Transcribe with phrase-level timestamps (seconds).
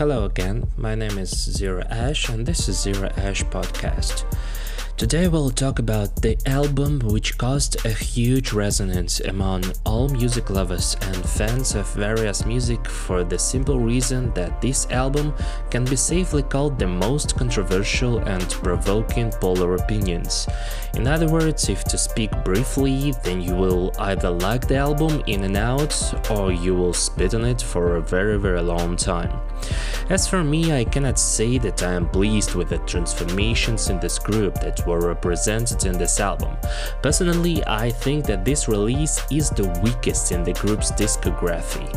[0.00, 4.24] Hello again, my name is Zero Ash and this is Zero Ash Podcast.
[4.96, 10.96] Today we'll talk about the album which caused a huge resonance among all music lovers
[11.02, 15.34] and fans of various music for the simple reason that this album
[15.70, 20.46] can be safely called the most controversial and provoking polar opinions.
[20.94, 25.44] In other words, if to speak briefly, then you will either like the album in
[25.44, 25.94] and out
[26.30, 29.40] or you will spit on it for a very very long time.
[30.08, 34.18] As for me, I cannot say that I am pleased with the transformations in this
[34.18, 36.56] group that were represented in this album.
[37.02, 41.88] Personally, I think that this release is the weakest in the group's discography.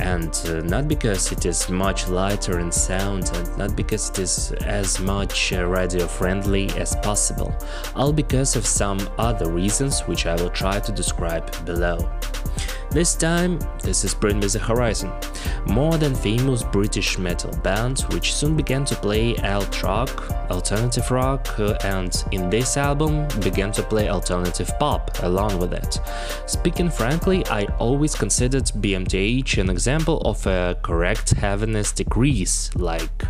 [0.00, 4.52] And uh, not because it is much lighter in sound and not because it is
[4.64, 7.54] as much uh, radio friendly as possible,
[7.94, 12.10] all because of some other reasons which I will try to describe below.
[12.90, 15.12] This time, this is Bring Me the Horizon,
[15.66, 21.46] more than famous British metal band which soon began to play alt rock, alternative rock,
[21.60, 26.00] uh, and in this album began to play alternative pop along with it.
[26.46, 33.24] Speaking frankly, I always considered BMTH an example of a correct heaviness decrease, like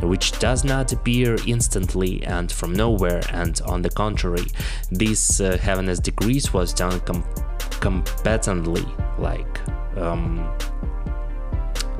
[0.00, 4.46] which does not appear instantly and from nowhere, and on the contrary,
[4.90, 7.22] this uh, heaviness decrease was done com
[7.84, 8.86] competently,
[9.18, 9.60] like,
[9.98, 10.38] um,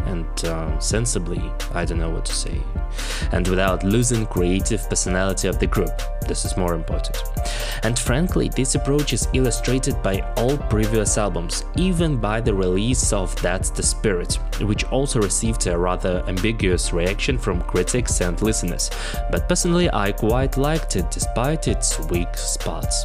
[0.06, 1.42] and uh, sensibly,
[1.74, 2.58] I don't know what to say,
[3.32, 5.92] and without losing creative personality of the group.
[6.26, 7.18] This is more important.
[7.82, 13.36] And frankly, this approach is illustrated by all previous albums, even by the release of
[13.42, 18.90] That's the Spirit, which also received a rather ambiguous reaction from critics and listeners,
[19.30, 23.04] but personally I quite liked it despite its weak spots.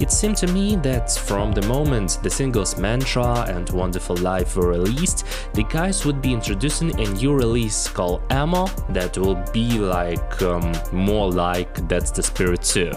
[0.00, 4.68] It seemed to me that from the moment the singles Mantra and Wonderful Life were
[4.68, 10.42] released, the guys would be introducing a new release called Amo that will be like
[10.42, 12.92] um, more like That's the Spirit too,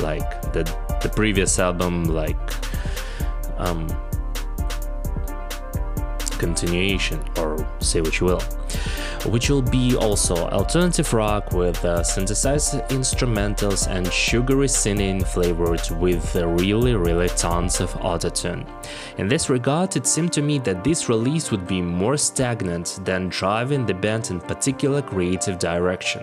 [0.00, 0.64] like the
[1.02, 2.36] the previous album, like
[3.58, 3.88] um,
[6.38, 8.42] continuation or say what you will
[9.26, 16.34] which will be also alternative rock with uh, synthesized instrumentals and sugary singing flavored with
[16.34, 18.66] really really tons of autotune.
[19.18, 23.28] In this regard, it seemed to me that this release would be more stagnant than
[23.28, 26.22] driving the band in particular creative direction.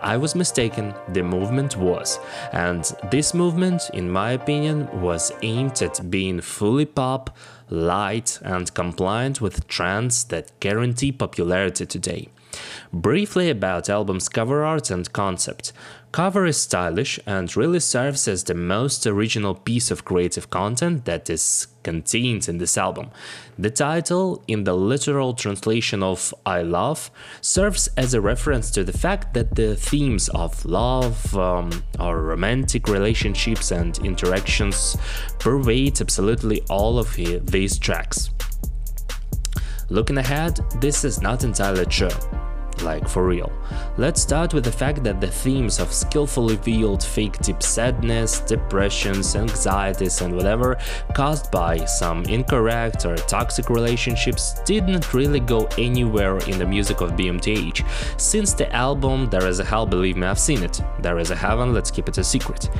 [0.00, 2.18] I was mistaken, the movement was,
[2.52, 7.36] and this movement, in my opinion, was aimed at being fully pop,
[7.70, 12.28] light, and compliant with trends that guarantee popularity today.
[12.92, 15.72] Briefly about album's cover art and concept.
[16.12, 21.30] Cover is stylish and really serves as the most original piece of creative content that
[21.30, 23.10] is contained in this album.
[23.58, 28.92] The title, in the literal translation of I Love, serves as a reference to the
[28.92, 34.98] fact that the themes of love um, or romantic relationships and interactions
[35.38, 38.28] pervade absolutely all of these tracks.
[39.88, 42.10] Looking ahead, this is not entirely true
[42.80, 43.52] like for real.
[43.98, 49.36] Let's start with the fact that the themes of skillfully veiled fake deep sadness, depressions,
[49.36, 50.78] anxieties and whatever
[51.14, 57.10] caused by some incorrect or toxic relationships didn't really go anywhere in the music of
[57.12, 57.84] BMTH.
[58.20, 61.36] Since the album There is a Hell, believe me I've seen it, There is a
[61.36, 62.70] Heaven, let's keep it a secret.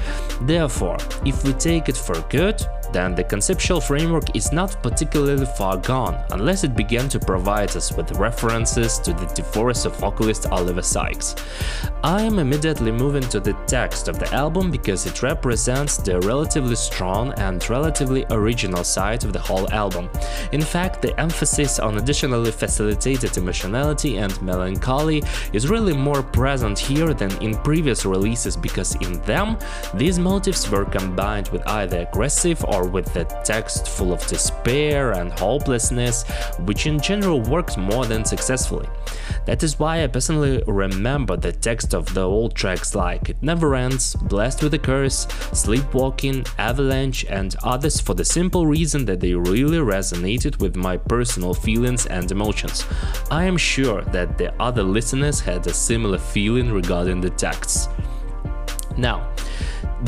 [0.42, 5.76] Therefore, if we take it for good, then the conceptual framework is not particularly far
[5.76, 9.42] gone, unless it began to provide us with references to the
[9.84, 11.34] of vocalist Oliver Sykes.
[12.04, 16.74] I am immediately moving to the text of the album because it represents the relatively
[16.74, 20.10] strong and relatively original side of the whole album.
[20.52, 25.22] In fact, the emphasis on additionally facilitated emotionality and melancholy
[25.52, 29.56] is really more present here than in previous releases because in them,
[29.94, 35.32] these motives were combined with either aggressive or with the text full of despair and
[35.32, 36.24] hopelessness,
[36.60, 38.88] which in general worked more than successfully.
[39.46, 43.74] That is why I personally remember the text of the old tracks like It Never
[43.74, 49.34] Ends, Blessed with a Curse, Sleepwalking, Avalanche, and others for the simple reason that they
[49.34, 52.86] really resonated with my personal feelings and emotions.
[53.30, 57.88] I am sure that the other listeners had a similar feeling regarding the texts.
[58.96, 59.32] Now,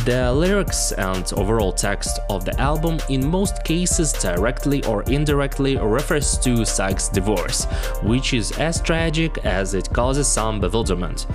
[0.06, 6.36] The lyrics and overall text of the album in most cases directly or indirectly refers
[6.38, 7.66] to Sykes' divorce,
[8.02, 11.28] which is as tragic as it causes some bewilderment.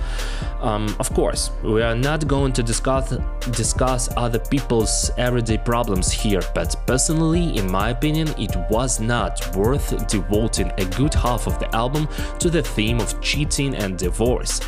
[0.60, 3.16] Um, of course, we are not going to discuss,
[3.52, 10.06] discuss other people's everyday problems here, but personally, in my opinion, it was not worth
[10.06, 12.06] devoting a good half of the album
[12.38, 14.60] to the theme of cheating and divorce.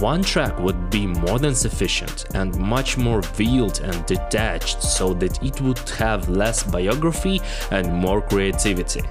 [0.00, 5.42] One track would be more than sufficient and much more veiled and detached so that
[5.42, 7.40] it would have less biography
[7.70, 9.02] and more creativity.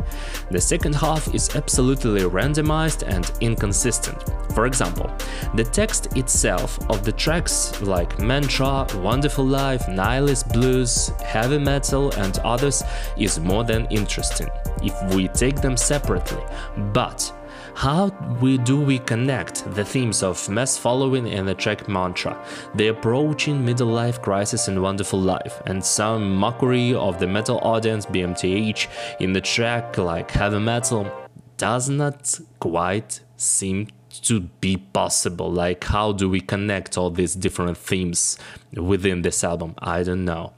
[0.52, 4.24] The second half is absolutely randomized and inconsistent.
[4.54, 5.12] For example,
[5.56, 12.38] the text itself of the tracks like Mantra, Wonderful Life, Nihilist Blues, Heavy Metal and
[12.40, 12.84] others
[13.18, 14.48] is more than interesting
[14.84, 16.44] if we take them separately,
[16.94, 17.32] but
[17.78, 18.08] how
[18.42, 22.36] we do we connect the themes of mass following and the track mantra,
[22.74, 28.08] the approaching middle life crisis and wonderful life, and some mockery of the metal audience
[28.08, 28.88] BMTH
[29.20, 31.06] in the track like heavy metal
[31.58, 35.52] does not quite seem to be possible.
[35.52, 38.40] Like, how do we connect all these different themes
[38.74, 39.76] within this album?
[39.78, 40.54] I don't know.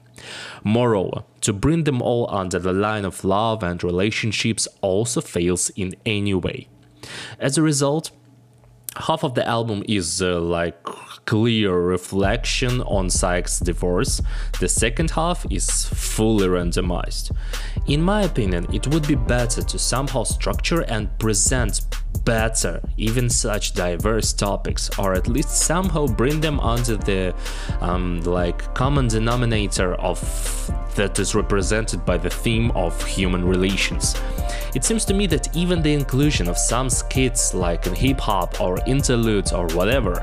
[0.64, 5.96] Moreover, to bring them all under the line of love and relationships also fails in
[6.06, 6.70] any way.
[7.40, 8.12] As a result,
[8.98, 10.84] half of the album is uh, like
[11.26, 14.22] clear reflection on Sykes' divorce,
[14.60, 17.32] the second half is fully randomized.
[17.88, 21.82] In my opinion, it would be better to somehow structure and present
[22.26, 27.34] better even such diverse topics or at least somehow bring them under the
[27.82, 30.20] um, like common denominator of
[30.96, 34.16] that is represented by the theme of human relations.
[34.76, 38.62] It seems to me that even the inclusion of some skits like in hip hop
[38.62, 40.14] or interludes or whatever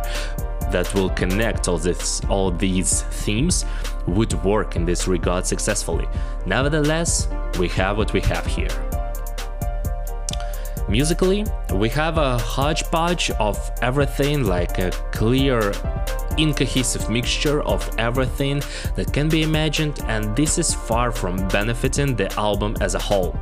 [0.71, 3.65] that will connect all, this, all these themes
[4.07, 6.07] would work in this regard successfully.
[6.45, 7.29] Nevertheless,
[7.59, 8.69] we have what we have here.
[10.89, 11.45] Musically,
[11.75, 15.73] we have a hodgepodge of everything like a clear
[16.39, 18.63] incohesive mixture of everything
[18.95, 23.37] that can be imagined and this is far from benefiting the album as a whole.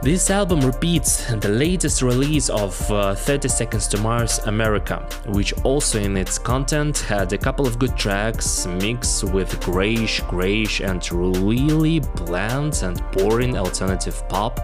[0.00, 5.98] This album repeats the latest release of uh, 30 Seconds to Mars America, which also
[5.98, 11.98] in its content had a couple of good tracks mixed with grayish, grayish and really
[11.98, 14.60] bland and boring alternative pop.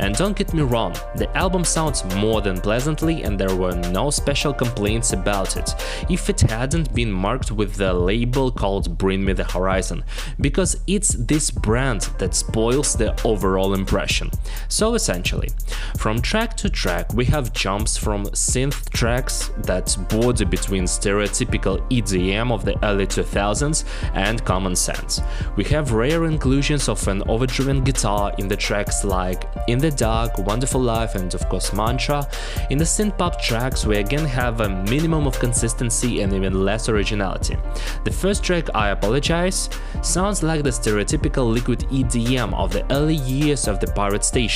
[0.00, 4.10] And don't get me wrong, the album sounds more than pleasantly and there were no
[4.10, 5.72] special complaints about it,
[6.10, 10.02] if it hadn't been marked with the label called Bring Me the Horizon,
[10.40, 14.32] because it's this brand that spoils the overall impression.
[14.68, 15.50] So essentially,
[15.98, 22.50] from track to track we have jumps from synth tracks that border between stereotypical EDM
[22.50, 23.84] of the early 2000s
[24.14, 25.20] and common sense.
[25.56, 30.38] We have rare inclusions of an overdriven guitar in the tracks like In the Dark,
[30.38, 32.26] Wonderful Life and of course Mantra.
[32.70, 36.88] In the synth pop tracks we again have a minimum of consistency and even less
[36.88, 37.56] originality.
[38.04, 39.68] The first track, I Apologize,
[40.02, 44.53] sounds like the stereotypical liquid EDM of the early years of the Pirate Station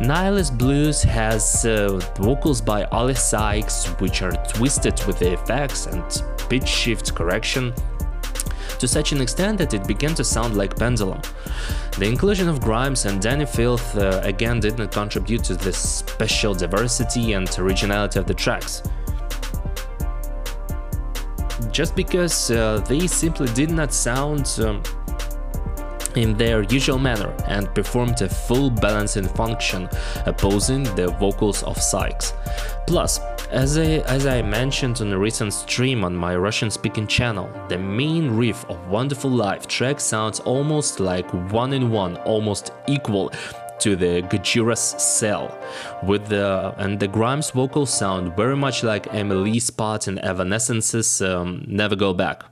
[0.00, 6.02] Nihilist Blues has uh, vocals by Oli Sykes, which are twisted with the effects and
[6.48, 7.72] pitch shift correction
[8.78, 11.20] to such an extent that it began to sound like Pendulum.
[11.98, 16.54] The inclusion of Grimes and Dani Filth uh, again did not contribute to the special
[16.54, 18.82] diversity and originality of the tracks.
[21.70, 24.82] Just because uh, they simply did not sound um,
[26.16, 29.88] in their usual manner and performed a full balancing function
[30.26, 32.32] opposing the vocals of Sykes.
[32.86, 37.50] Plus, as I, as I mentioned on a recent stream on my Russian speaking channel,
[37.68, 43.32] the main riff of Wonderful Life track sounds almost like one in one, almost equal
[43.80, 45.56] to the Gojira's Cell,
[46.04, 51.20] with the and the Grimes vocals sound very much like Amy Lee's part in Evanescence's
[51.20, 52.44] um, Never Go Back.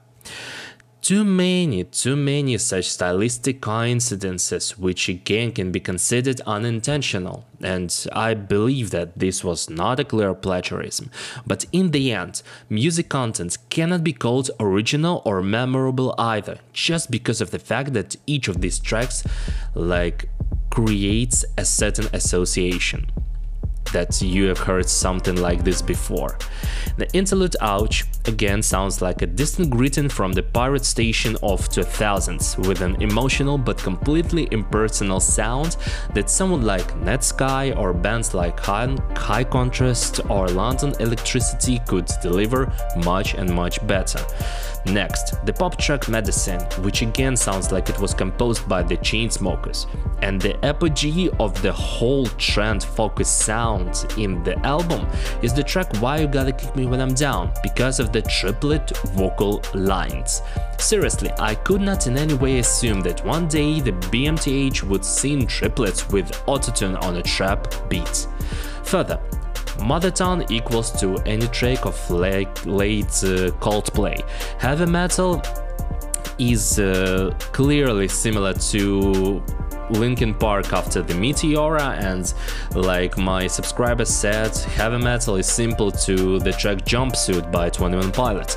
[1.03, 8.35] Too many, too many such stylistic coincidences, which again can be considered unintentional, and I
[8.35, 11.11] believe that this was not a clear plagiarism.
[11.45, 17.41] But in the end, music content cannot be called original or memorable either, just because
[17.41, 19.25] of the fact that each of these tracks,
[19.75, 20.29] like,
[20.71, 23.11] creates a certain association
[23.93, 26.39] that you have heard something like this before.
[26.97, 32.59] The interlude Ouch again sounds like a distant greeting from the pirate station of 2000s
[32.67, 35.77] with an emotional but completely impersonal sound
[36.15, 42.73] that someone like Netsky or bands like High, High Contrast or London Electricity could deliver
[43.05, 44.21] much and much better.
[44.87, 49.87] Next, the pop track Medicine, which again sounds like it was composed by the Chainsmokers.
[50.23, 55.07] And the apogee of the whole trend focus sound in the album
[55.41, 58.97] is the track Why You Gotta Kick Me When I'm Down, because of the triplet
[59.15, 60.43] vocal lines.
[60.79, 65.47] Seriously, I could not in any way assume that one day the BMTH would sing
[65.47, 68.27] triplets with autotune on a trap beat.
[68.83, 69.21] Further,
[69.81, 74.21] Mother tongue equals to any track of late, uh, Coldplay.
[74.59, 75.43] Heavy metal
[76.39, 79.43] is uh, clearly similar to
[79.91, 82.33] Linkin Park after the Meteora and
[82.75, 88.57] like my subscriber said, heavy metal is simple to the track Jumpsuit by 21 Pilots.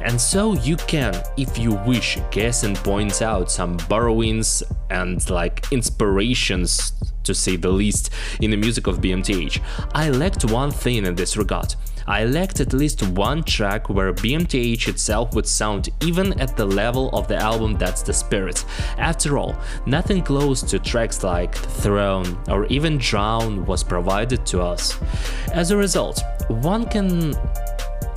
[0.00, 5.72] And so you can, if you wish, guess and point out some borrowings and like
[5.72, 6.92] inspirations
[7.24, 9.60] to say the least in the music of BMTH.
[9.94, 11.74] I lacked one thing in this regard.
[12.06, 17.08] I lacked at least one track where BMTH itself would sound even at the level
[17.10, 18.64] of the album That's the Spirit.
[18.98, 24.98] After all, nothing close to tracks like Throne or even Drown was provided to us.
[25.52, 27.34] As a result, one can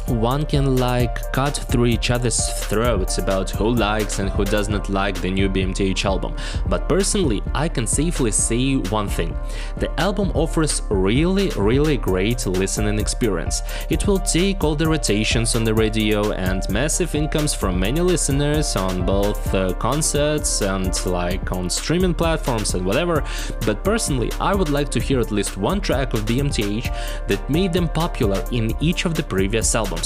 [0.08, 4.90] one can like cut through each other's throats about who likes and who does not
[4.90, 6.36] like the new BMTH album,
[6.68, 9.38] but personally I can safely say one thing.
[9.78, 13.62] The album offers really really great listening experience.
[13.90, 18.76] It will take all the rotations on the radio and massive incomes from many listeners
[18.76, 23.24] on both uh, concerts and like on streaming platforms and whatever,
[23.66, 27.74] but personally I would like to hear at least one track of BMTH that made
[27.74, 29.97] them popular in each of the previous albums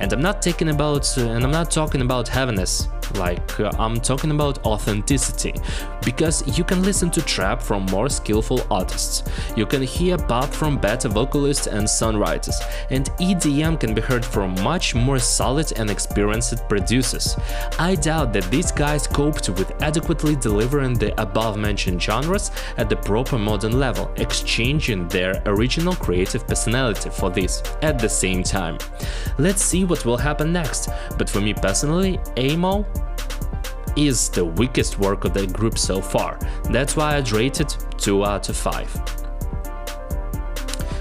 [0.00, 4.00] And I'm not talking about uh, and I'm not talking about heaviness, like uh, I'm
[4.00, 5.54] talking about authenticity,
[6.06, 9.24] because you can listen to trap from more skillful artists.
[9.56, 12.58] You can hear pop from better vocalists and songwriters,
[12.90, 17.36] and EDM can be heard from much more solid and experienced producers.
[17.78, 22.96] I doubt that these guys coped with adequately delivering the above mentioned genres at the
[22.96, 28.78] proper modern level, exchanging their original creative personality for this at the same time.
[29.38, 32.86] Let's see what will happen next, but for me personally, Amo
[33.96, 36.38] is the weakest work of the group so far,
[36.70, 39.26] that's why I'd rate it 2 out of 5.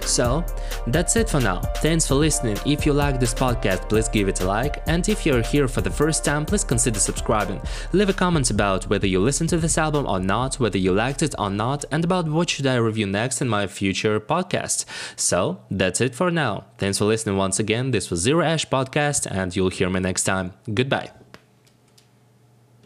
[0.05, 0.45] So,
[0.87, 1.61] that's it for now.
[1.77, 2.57] Thanks for listening.
[2.65, 4.83] If you like this podcast, please give it a like.
[4.87, 7.59] And if you're here for the first time, please consider subscribing.
[7.91, 11.23] Leave a comment about whether you listened to this album or not, whether you liked
[11.23, 14.85] it or not, and about what should I review next in my future podcast.
[15.15, 16.65] So, that's it for now.
[16.77, 17.91] Thanks for listening once again.
[17.91, 20.53] This was Zero Ash Podcast, and you'll hear me next time.
[20.71, 21.24] Goodbye.